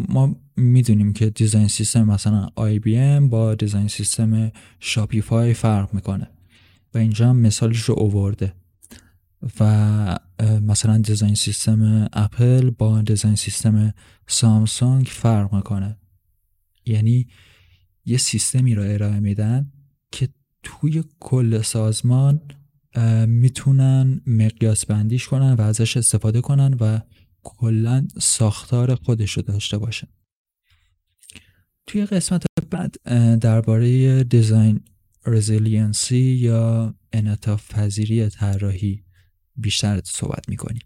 [0.09, 2.49] ما می‌دونیم که design system مثلا
[2.87, 6.31] ام با design system شاپیفای فرق می‌کنه.
[6.95, 8.55] و اینجا هم مثالش رو اوورده.
[9.61, 10.19] و
[10.63, 13.95] مثلا design system اپل با design system
[14.27, 15.99] سامسونگ فرق می‌کنه.
[16.87, 17.29] یعنی
[18.05, 19.73] یه سیستمی رو ارائه میدن
[20.13, 20.29] که
[20.63, 22.41] توی کل سازمان
[23.27, 26.99] می‌تونن مقیاس بندیش کنن و ازش استفاده کنن و
[27.43, 30.09] کلا ساختار خودش رو داشته باشه
[31.87, 32.97] توی قسمت بعد
[33.39, 34.81] درباره design
[35.27, 39.05] resiliency یا انعطاف پذیری طراحی
[39.57, 40.83] بیشتر صحبت می‌کنیم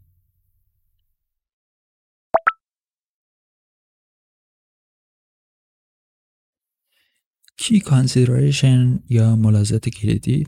[7.56, 10.46] key consideration یا ملاحظات کلیدی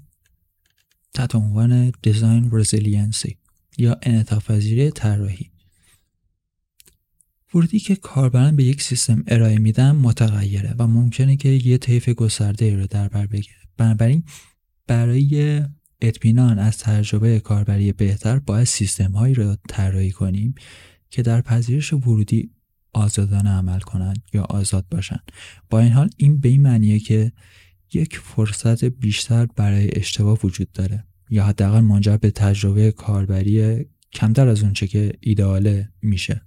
[1.15, 3.39] تحت عنوان design resiliency
[3.79, 5.51] یا انعطاف پذیری طراحی؟
[7.55, 12.77] ورودی که کاربران به یک سیستم ارائه میدن متغیره و ممکنه که یه طیف گسترده
[12.77, 13.60] رو در بر بگیره.
[13.81, 14.25] بنابراین
[14.87, 15.63] برای
[16.01, 20.55] اطمینان از تجربه کاربری بهتر باید سیستم هایی رو طراحی کنیم
[21.11, 22.51] که در پذیرش ورودی
[22.93, 25.33] آزادانه عمل کنند یا آزاد باشند
[25.71, 27.33] با این حال این به این معنیه که
[27.93, 34.63] یک فرصت بیشتر برای اشتباه وجود داره یا حداقل منجر به تجربه کاربری کمتر از
[34.63, 36.43] اونچه که ایدئاله میشه.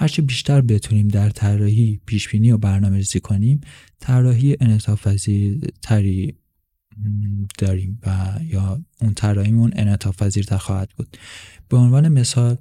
[0.00, 3.60] هرچه بیشتر بتونیم در طراحی پیشبینی و برنامه‌ریزی کنیم
[4.00, 5.08] طراحی انعطاف
[5.82, 6.34] تری
[7.58, 11.16] داریم و یا اون طراحیمون انعطاف پذیرتر خواهد بود.
[11.68, 12.56] به عنوان مثال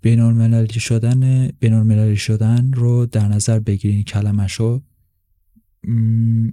[0.00, 4.82] بینالمللی شدن بینالمللی شدن رو در نظر بگیرین کلمشو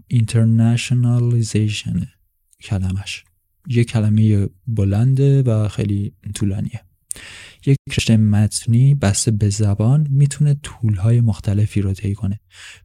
[0.08, 2.08] اینترنشنالیزیشن
[2.62, 3.24] کلمش
[3.68, 6.82] یه کلمه بلنده و خیلی طولانیه.
[7.66, 12.40] یک رشته متنی بسته به زبان می‌تونه طولهای مختلفی رو طی کنه.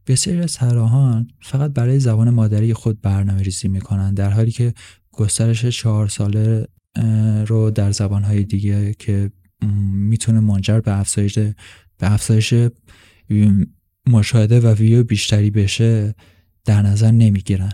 [0.07, 4.73] بسیاری از طراحان فقط برای زبان مادری خود برنامه ریزی می‌کنن در حالی که
[5.11, 6.67] گسترش چهار ساله
[7.47, 9.31] رو در زبانهای دیگه که
[9.93, 11.39] می‌تونه منجر به افزایش
[11.97, 12.53] به افزایش
[14.07, 16.15] مشاهده و ویو بیشتری بشه
[16.65, 17.71] در نظر نمی‌گیرن.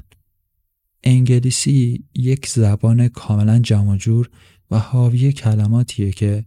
[1.03, 4.29] انگلیسی یک زبان کاملا جمع جور
[4.71, 6.45] و حاوی کلماتیه که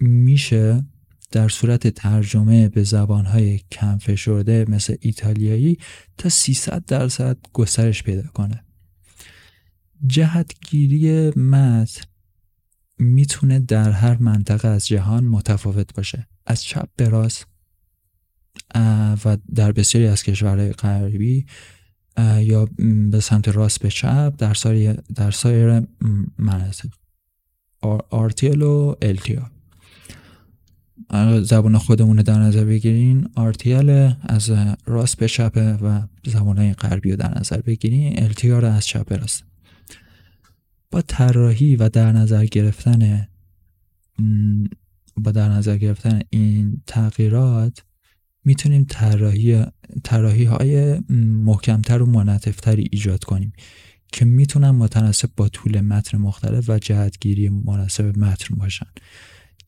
[0.00, 0.84] میشه
[1.30, 5.78] در صورت ترجمه به زبانهای کم فشرده مثل ایتالیایی
[6.18, 8.64] تا 300 درصد گسترش پیدا کنه.
[10.06, 12.04] جهتگیری متن
[12.98, 16.28] می‌تونه در هر منطقه از جهان متفاوت باشه.
[16.46, 17.46] از چپ به راست
[19.24, 21.46] و در بسیاری از کشورهای غربی
[22.40, 22.68] یا
[23.10, 25.82] به سمت راست به چپ در سایر, در سایر
[26.38, 26.88] مناطق.
[28.10, 29.50] آرتیل و التیال
[31.42, 33.28] زبان خودمون در نظر بگیرین.
[33.36, 34.50] آرتیل از
[34.86, 38.28] راست به چپه و زبان غربی رو در نظر بگیرین.
[38.42, 39.44] رو از چپ راست.
[40.90, 43.28] با طراحی و در نظر گرفتن
[45.16, 47.82] با در نظر گرفتن این تغییرات
[48.44, 49.64] می‌تونیم طراحی
[50.04, 51.00] طراحی های
[51.44, 53.52] محکمتر و منطفتری ایجاد کنیم
[54.12, 58.86] که می‌تونن متناسب با طول متن مختلف و جهتگیری مناسب متن باشن.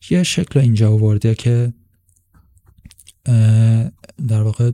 [0.09, 1.73] یه شکل اینجا آورده که
[4.27, 4.71] در واقع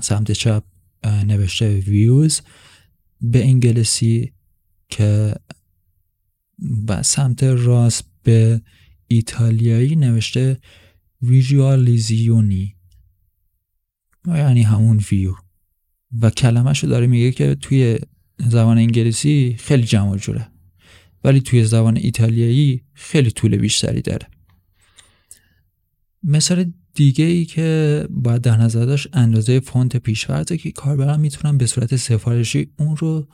[0.00, 0.64] سمت چپ
[1.04, 2.40] نوشته ویوز
[3.20, 4.32] به انگلیسی
[4.88, 5.34] که
[6.88, 8.60] و سمت راست به
[9.06, 10.58] ایتالیایی نوشته
[11.22, 12.76] ویژوالیزیونی
[14.26, 15.34] یعنی همون ویو
[16.20, 17.98] و کلمهشو داره میگه که توی
[18.38, 20.48] زبان انگلیسی خیلی جمع جوره.
[21.24, 24.26] ولی توی زبان ایتالیایی خیلی طول بیشتری داره.
[26.22, 31.66] مثال دیگه ای که باید در نظر داشت اندازه فونت پیشورده که کاربران می‌تونن به
[31.66, 33.28] صورت سفارشی اون رو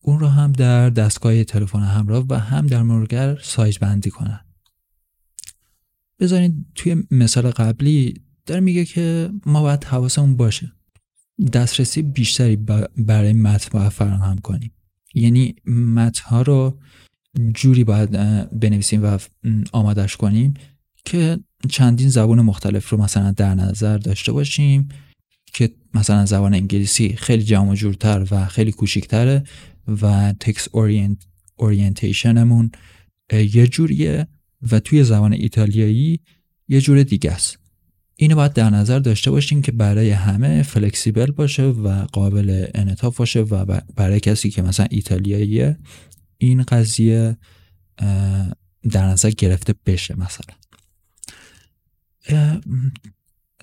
[0.00, 4.45] اون رو هم در دستگاه تلفن همراه و هم در مرور سایز بندی کنن
[6.20, 8.14] بذارین توی مثال قبلی
[8.46, 10.72] داره میگه که ما باید حواسمون باشه.
[11.52, 12.56] دسترسی بیشتری
[12.96, 14.72] برای متن باید فراهم کنیم.
[15.14, 16.78] یعنی متن ها رو
[17.54, 18.10] جوری باید
[18.60, 19.18] بنویسیم و
[19.72, 20.54] آمادش کنیم
[21.04, 24.88] که چندین زبان مختلف رو مثلا در نظر داشته باشیم
[25.52, 29.44] که مثلا زبان انگلیسی خیلی جمع جورتر و خیلی کوچیکتره
[30.02, 30.68] و تکس
[31.56, 32.70] اورینتیشنمون
[33.32, 34.26] یه جوریه.
[34.72, 36.20] و توی زبان ایتالیایی
[36.68, 37.58] یه جور دیگه است.
[38.16, 43.40] اینو باید در نظر داشته باشیم که برای همه flexible باشه و قابل انعطاف باشه
[43.40, 45.78] و برای کسی که مثلا ایتالیاییه
[46.38, 47.36] این قضیه
[48.90, 50.56] در نظر گرفته بشه مثلا.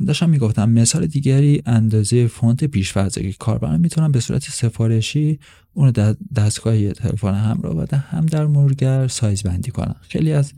[0.08, 5.40] داشتم می‌گفتم مثال دیگری اندازه فونت پیشفرزه که کاربران می‌تونن به صورت سفارشی
[5.74, 9.96] اون در دستگاه تلفن همراه و هم در مرور سایز بندی کنن.
[10.02, 10.54] خیلی از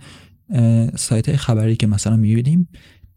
[0.95, 2.67] سایت خبری که مثلا می‌بینیم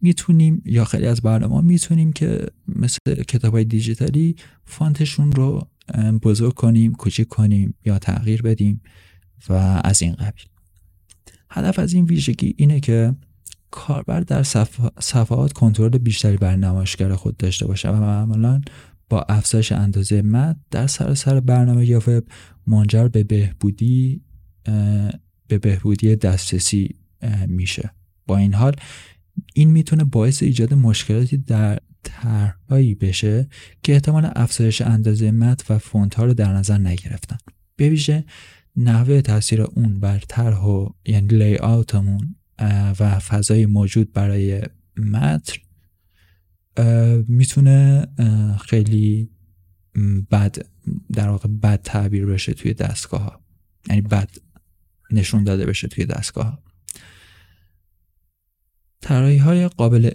[0.01, 5.67] می‌تونیم یا خیلی از برنامه می‌تونیم که مثل کتاب های دیجیتالی فانتشون رو
[6.23, 8.81] بزرگ کنیم کوچیک کنیم یا تغییر بدیم
[9.49, 10.45] و از این قبیل.
[11.49, 13.15] هدف از این ویژگی اینه که
[13.71, 14.43] کاربر در
[14.99, 18.61] صفحات کنترل بیشتری بر نمایشگر خود داشته باشه و معمولا
[19.09, 22.23] با افزایش اندازه مد در سراسر برنامه یا وب
[22.67, 24.21] منجر به بهبودی
[25.47, 26.95] به بهبودی دسترسی
[27.47, 27.91] میشه.
[28.27, 28.75] با این حال
[29.53, 33.47] این می‌تونه باعث ایجاد مشکلاتی در طرحهایی بشه
[33.83, 37.37] که احتمال افزایش اندازه متن و فونت ها رو در نظر نگرفتن.
[37.75, 38.25] به ویژه
[38.75, 42.35] نحوه تاثیر اون بر طرح و یعنی لی آوتمون
[42.99, 44.61] و فضای موجود برای
[44.97, 45.53] متن
[47.27, 48.07] می‌تونه
[48.61, 49.29] خیلی
[50.31, 50.55] بد
[51.13, 53.41] در واقع بد تعبیر بشه توی دستگاه ها
[53.89, 54.29] یعنی بد
[55.11, 56.63] نشون داده بشه توی دستگاه ها
[59.01, 60.11] طراحی های قابل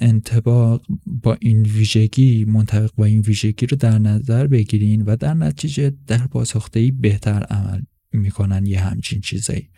[0.00, 5.92] انتباق با این ویژگی منطبق با این ویژگی رو در نظر بگیرین و در نتیجه
[6.06, 7.80] در پاسخدهی بهتر عمل
[8.12, 9.68] می‌کنن یه همچین چیزایی.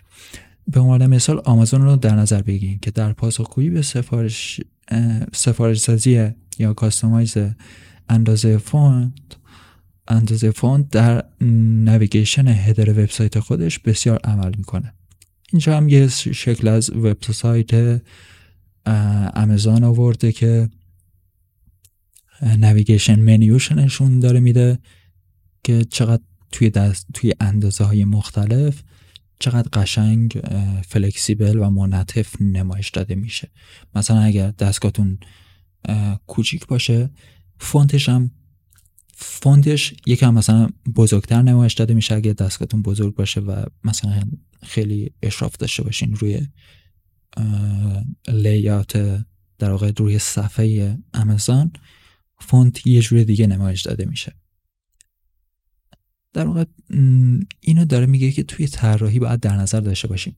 [0.66, 4.60] به عنوان مثال آمازون رو در نظر بگیرین که در پاسخگویی به سفارش
[5.32, 7.36] سفارش سازی یا customize
[8.08, 9.12] اندازه فونت
[10.08, 11.24] اندازه فونت در
[11.84, 14.94] navigation header وبسایت خودش بسیار عمل می‌کنه.
[15.52, 18.02] اینجا هم یه شکل از وبسایت
[18.86, 20.68] امازون آورده که
[22.42, 24.78] navigation menu ش نشون داره میده
[25.64, 28.82] که چقدر توی دست توی اندازه های مختلف
[29.38, 30.40] چقدر قشنگ
[30.88, 33.50] flexible و منعطف نمایش داده میشه.
[33.94, 35.18] مثلا اگر دستگاهتون
[36.26, 37.10] کوچیک باشه
[37.58, 38.30] فونتش هم
[39.14, 44.22] فونتش یکم مثلا بزرگتر نمایش داده میشه اگر دستگاهتون بزرگ باشه و مثلا
[44.62, 46.46] خیلی اشراف داشته باشین روی
[48.28, 49.24] لیات
[49.58, 51.72] در واقع روی صفحه امازون
[52.38, 54.32] فونت یه جور دیگه نمایش داده میشه.
[56.32, 56.64] در واقع
[57.60, 60.36] اینو داره میگه که توی طراحی باید در نظر داشته باشیم.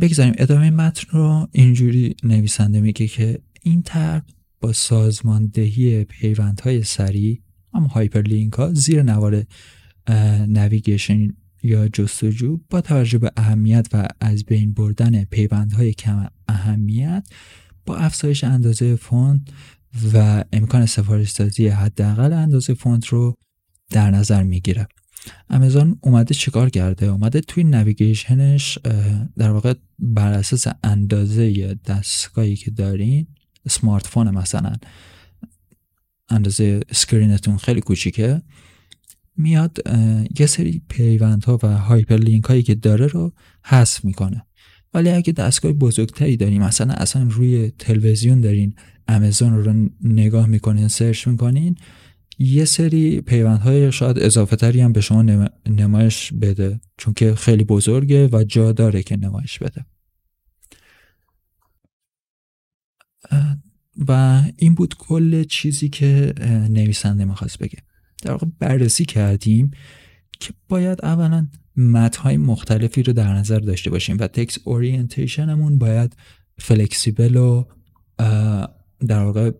[0.00, 4.22] بگذاریم ادامه متن رو اینجوری نویسنده میگه که این طرح
[4.60, 7.42] با سازماندهی پیوندهای سریع
[7.74, 9.44] هم hyperlink ها زیر نوار
[10.48, 11.28] navigation
[11.62, 17.28] یا جستجو با توجه به اهمیت و از بین بردن پیوندهای کم اهمیت
[17.86, 19.40] با افزایش اندازه فونت
[20.14, 23.34] و امکان سفارش سازی حداقل اندازه فونت رو
[23.90, 24.88] در نظر می‌گیره.
[25.50, 28.78] امازون اومده چیکار کرده؟ اومده توی navigation ش
[29.36, 33.26] در واقع بر اساس اندازه دستگاهی که دارین
[33.68, 34.72] smartphone مثلا
[36.28, 38.42] اندازه screen تون خیلی کوچیکه.
[39.38, 39.78] میاد
[40.38, 43.32] یه سری پیوندها و hyperlink هایی که داره رو
[43.64, 44.44] حذف می‌کنه.
[44.94, 48.74] ولی اگه دستگاه بزرگتری داریم مثلا اصلا روی تلویزیون دارین
[49.08, 51.76] امازون رو نگاه می‌کنین search می‌کنین
[52.38, 55.22] یه سری پیوندهای شاید اضافه تری هم به شما
[55.66, 56.80] نمایش بده.
[56.96, 59.84] چون که خیلی بزرگه و جا داره که نمایش بده.
[64.08, 66.34] و این بود کل چیزی که
[66.70, 67.78] نویسنده می‌خواست بگه.
[68.22, 69.70] در واقع بررسی کردیم
[70.40, 76.16] که باید اولا متنهای مختلفی رو در نظر داشته باشیم و تکس اورینتیشنمون باید
[76.58, 77.64] فلکسیبل و
[79.06, 79.50] در واقع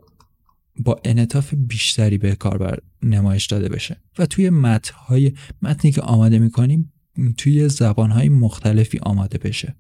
[0.77, 3.97] با انعطاف بیشتری به کاربر نمایش داده بشه.
[4.19, 5.33] و توی متنهای
[5.63, 6.93] متنی که آماده می‌کنیم
[7.37, 9.77] توی زبانهای مختلفی آماده بشه.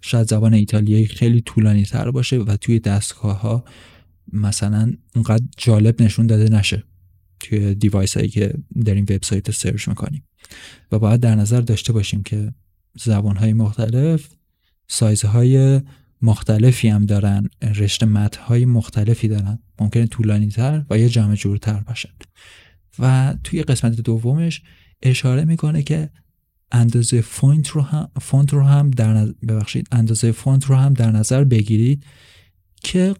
[0.00, 3.64] شاید زبان ایتالیایی خیلی طولانی تر باشه و توی دستگاه ها
[4.32, 6.84] مثلا اونقدر جالب نشون داده نشه.
[7.40, 10.24] توی device هایی که داریم وبسایت search می‌کنیم.
[10.92, 12.54] و باید در نظر داشته باشیم که
[12.98, 14.28] زبان های مختلف
[14.88, 15.80] سایزهای
[16.22, 19.58] مختلفی هم دارن رشته متن های مختلفی دارن.
[19.80, 22.12] ممکنه طولانی تر و یا جمع و جورتر باشن.
[22.98, 24.62] و توی قسمت دومش
[25.02, 26.10] اشاره می‌کنه که
[26.72, 31.10] اندازه فونت رو هم فونت رو هم در نظر ببخشید اندازه فونت رو هم در
[31.10, 32.04] نظر بگیرید
[32.82, 33.14] که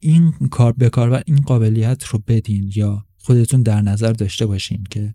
[0.00, 4.84] این کار به کار و این قابلیت رو بدین یا خودتون در نظر داشته باشین
[4.90, 5.14] که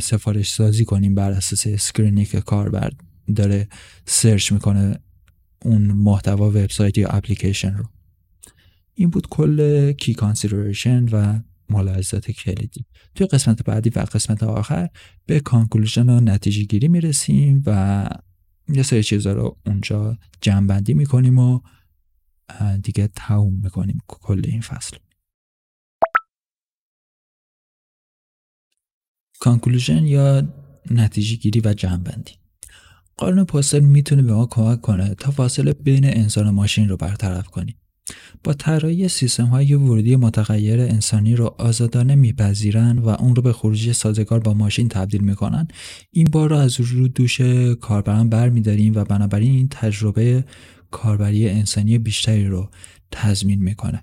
[0.00, 2.92] سفارش سازی کنیم بر اساس screen ی که کاربر
[3.36, 3.68] داره
[4.06, 4.98] search می‌کنه
[5.62, 7.84] اون محتوا وبسایت یا اپلیکیشن رو.
[8.94, 11.40] این بود کل key consideration و
[11.70, 12.84] ملاحظات کلیدی.
[13.14, 14.88] توی قسمت بعدی و قسمت آخر
[15.26, 18.08] به conclusion و نتیجه گیری می‌رسیم و
[18.68, 21.60] یه سری چیزا رو اونجا جمع می‌کنیم و
[22.82, 24.96] دیگه تموم می‌کنیم کل این فصل.
[29.40, 30.42] کانکلوژن یا
[30.90, 32.32] نتیجه گیری و جمعبندی.
[33.16, 37.46] قانون پوستل می‌تونه به ما کمک کنه تا فاصله بین انسان و ماشین رو برطرف
[37.46, 37.76] کنیم.
[38.44, 43.92] با طراحی سیستم های ورودی متغیر انسانی رو آزادانه میپذیرن و اون رو به خروجی
[43.92, 45.68] سازگار با ماشین تبدیل می‌کنن.
[46.10, 47.40] این بار رو از رو دوش
[47.80, 50.44] کاربران برمیداریم و بنابراین این تجربه
[50.90, 52.70] کاربری انسانی بیشتری رو
[53.10, 54.02] تضمین می‌کنه.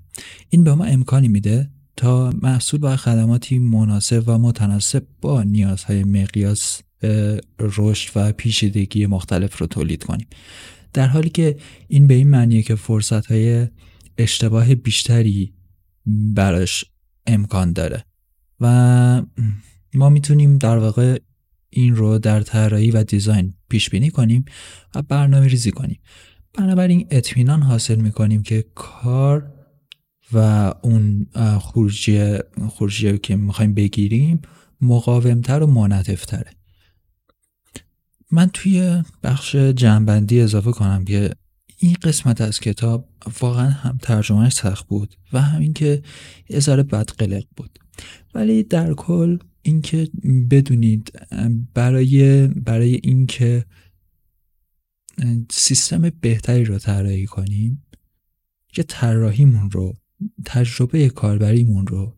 [0.49, 6.81] این به ما امکانی میده تا محصول و خدماتی مناسب و متناسب با نیازهای مقیاس
[7.59, 10.27] رشد و پیچیدگی مختلف رو تولید کنیم.
[10.93, 13.67] در حالی که این به این معنیه که فرصت های
[14.17, 15.53] اشتباه بیشتری
[16.05, 16.85] براش
[17.27, 18.05] امکان داره.
[18.59, 19.21] و
[19.93, 21.19] ما می‌تونیم در واقع
[21.69, 24.45] این رو در طراحی و دیزاین پیش بینی کنیم
[24.95, 25.99] و برنامه ریزی کنیم.
[26.53, 29.52] بنابراین اطمینان حاصل می‌کنیم که کار
[30.31, 30.37] و
[30.81, 31.27] اون
[31.59, 32.37] خروجی
[32.69, 34.41] خروجی که می‌خوایم بگیریم
[34.81, 36.51] مقاومتر و منعطفتره
[38.31, 41.29] من توی بخش جنبندی اضافه کنم که
[41.77, 43.09] این قسمت از کتاب
[43.41, 46.01] واقعا هم ترجمهش سخت بود و همین که
[46.49, 47.79] یه ذره بدقلق بود.
[48.33, 50.09] ولی در کل اینکه
[50.51, 51.11] بدونید
[51.73, 53.65] برای برای اینکه
[55.51, 57.83] سیستم بهتری رو طراحی کنیم
[58.67, 59.93] که طراحیمون رو
[60.45, 62.13] تجربه کاربریمون رو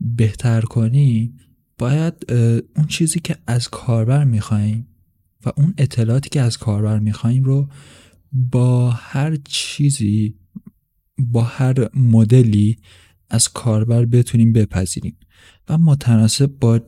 [0.00, 1.38] بهتر کنیم
[1.78, 2.32] باید
[2.76, 4.86] اون چیزی که از کاربر می‌خوایم
[5.46, 7.68] و اون اطلاعاتی که از کاربر می‌خوایم رو
[8.32, 10.34] با هر چیزی
[11.18, 12.78] با هر مدلی
[13.30, 15.16] از کاربر بتونیم بپذیریم
[15.68, 16.80] و متناسب با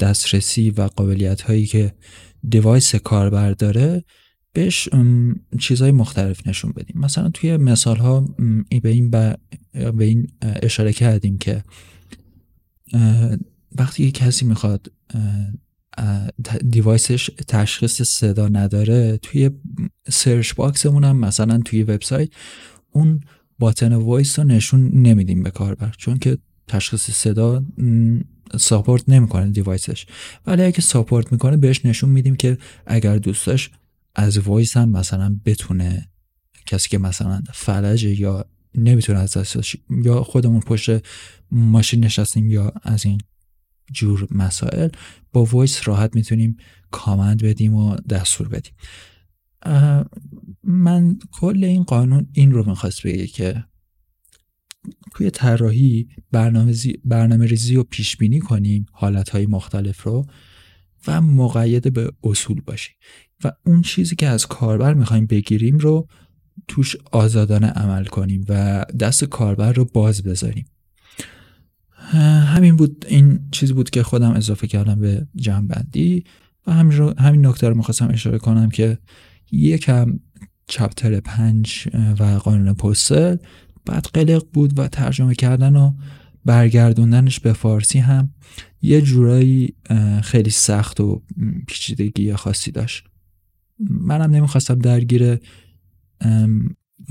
[0.00, 1.94] دسترسی و قابلیت هایی که
[2.48, 4.04] device کاربر داره
[4.52, 4.88] بهش
[5.58, 7.00] چیزهای مختلف نشون بدیم.
[7.00, 8.20] مثلا توی مثال ها
[8.82, 11.62] به این, به این اشاره کردیم که
[13.76, 14.92] وقتی کسی می‌خواد
[16.70, 19.50] device ش تشخیص صدا نداره توی
[20.08, 22.28] search box مون هم مثلا توی وبسایت
[22.90, 23.20] اون
[23.58, 26.38] button voice رو نشون نمیدیم به کاربر چون که
[26.68, 27.64] تشخیص صدا
[28.56, 30.06] support نمی‌کنه device ش.
[30.46, 33.70] ولی اگه support می‌کنه بهش نشون میدیم که اگر دوست داشت
[34.14, 36.08] از voice هم مثلا بتونه
[36.66, 40.90] کسی که مثلا فلجه یا نمی‌تونه از دستش یا خودمون پشت
[41.50, 43.20] ماشین نشستیم یا از این
[43.92, 44.88] جور مسائل
[45.32, 46.56] با voice راحت می‌تونیم
[46.90, 48.72] command بدیم و دستور بدیم.
[50.64, 53.64] من کل این قانون این رو می‌خواست بگه که
[55.14, 56.08] توی طراحی
[57.04, 60.26] برنامه ریزی رو پیش بینی کنیم حالت مختلف رو
[61.06, 62.94] و مقید به اصول باشیم.
[63.44, 66.08] و اون چیزی که از کاربر می‌خوایم بگیریم رو
[66.68, 70.64] توش آزادانه عمل کنیم و دست کاربر رو باز بذاریم.
[72.46, 76.24] همین بود این چیزی بود که خودم اضافه کردم به جنبندی
[76.66, 78.98] و همین, رو، همین نکته رو می‌خواستم اشاره کنم که
[79.52, 80.18] یکم
[80.66, 81.88] چپتر پنج
[82.18, 83.36] و قانون پوستل
[83.86, 85.92] بعد قلق بود و ترجمه کردن و
[86.44, 88.34] برگردوندنش به فارسی هم
[88.82, 89.74] یه جورایی
[90.22, 91.22] خیلی سخت و
[91.66, 93.04] پیچیدگی خاصی داشت.
[93.90, 95.38] منم نمی‌خواستم درگیر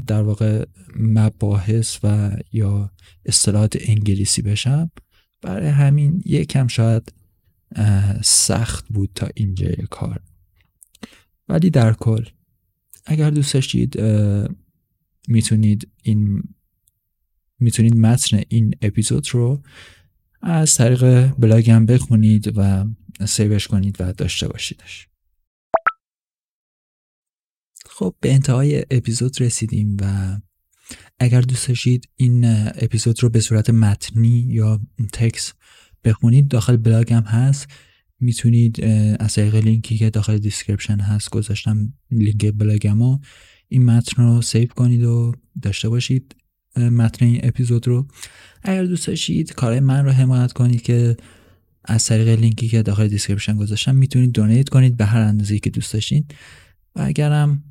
[0.07, 0.65] در واقع
[0.95, 2.91] مباحث و یا
[3.25, 4.91] اصطلاحات انگلیسی بشم.
[5.41, 7.13] برای همین یکم شاید
[8.23, 10.21] سخت بود تا اینجای کار.
[11.49, 12.25] ولی در کل
[13.05, 14.01] اگر دوست داشتید
[15.27, 16.43] می‌تونید این
[17.59, 19.63] می‌تونید متن این اپیزود رو
[20.41, 22.85] از طریق بلاگم بخونید و
[23.25, 25.07] سیوش کنید و داشته باشیدش.
[28.01, 30.37] خب به انتهای اپیزود رسیدیم و
[31.19, 32.45] اگر دوست داشتید این
[32.75, 34.79] اپیزود رو به صورت متنی یا
[35.13, 35.53] تکس
[36.03, 37.67] بخونید داخل بلاگ هم هست.
[38.19, 38.83] می‌تونید
[39.19, 43.19] از طریق لینکی که داخل description هست گذاشتم لینک بلاگمو
[43.67, 45.31] این متن رو save کنید و
[45.61, 46.35] داشته باشید
[46.75, 48.07] متن این اپیزود رو.
[48.63, 51.17] اگر دوست داشتید کارهای من رو حمایت کنید که
[51.85, 55.93] از طریق لینکی که داخل description گذاشتم می‌تونید donate کنید به هر اندازه‌ای که دوست
[55.93, 56.35] داشتید.
[56.95, 57.63] و اگرم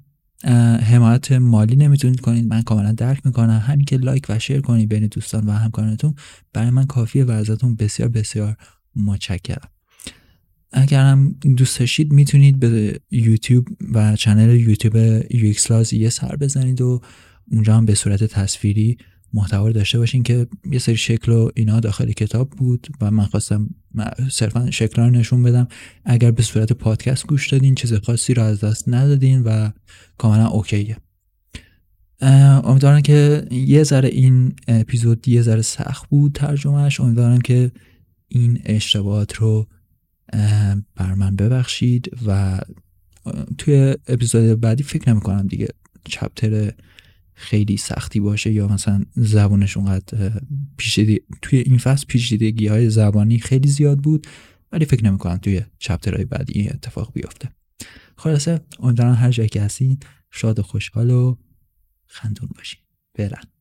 [0.83, 2.47] حمایت مالی نمی‌تونید کنید.
[2.47, 3.63] من کاملا درک می‌کنم.
[3.67, 6.15] همین که لایک و شیر کنید بین دوستان و همکارانتون
[6.53, 8.57] برای من کافیه و ازتون بسیار بسیار
[8.97, 9.69] متشکرم.
[10.73, 14.97] اگر هم دوست داشتید می‌تونید به یوتیوب و چنل یوتیوب
[15.31, 15.55] یو
[15.93, 17.01] یه سر بزنید و
[17.51, 18.99] اونجا هم به صورت تصویری
[19.35, 23.71] محتوا داشته باشین که یه سری شکل و اینا داخل کتاب بود و من خواستم
[24.31, 25.69] صرفا شکل رو نشون بدم.
[26.05, 29.71] اگر به صورت پادکست گوش دادین چیز خاصی رو از دست ندادین و
[30.19, 30.97] کاملا اوکیه.
[32.23, 37.73] امیدوارم که یه ذره این اپیزود یه ذره سخت بود ترجمهش امیدوارم که
[38.29, 39.67] این اشتباهات رو
[40.97, 42.61] بر من ببخشید و
[43.59, 45.69] توی اپیزود بعدی فکر نمی کنم دیگه
[46.05, 46.73] چپتر
[47.41, 50.33] خیلی سختی باشه یا مثلا زبانش اونقدر
[50.77, 54.27] پیچیده توی این فصل پیچیدگی های زبانی خیلی زیاد بود
[54.73, 57.49] ولی فکر نمی کنم توی چپترهای بعدی این اتفاق بیفته.
[58.17, 59.99] خلاصه امیدوارم هر جایی که هستین
[60.31, 61.37] شاد و خوشحال و
[62.07, 62.81] خندون باشین.
[63.15, 63.60] برن.